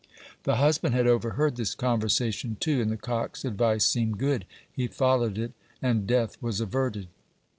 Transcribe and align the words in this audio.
The 0.45 0.55
husband 0.55 0.95
had 0.95 1.05
overheard 1.05 1.57
this 1.57 1.75
conversation, 1.75 2.57
too, 2.59 2.81
and 2.81 2.89
the 2.91 2.97
cock's 2.97 3.45
advice 3.45 3.85
seemed 3.85 4.17
good. 4.17 4.45
He 4.73 4.87
followed 4.87 5.37
it, 5.37 5.51
and 5.79 6.07
death 6.07 6.37
was 6.41 6.59
averted. 6.59 7.07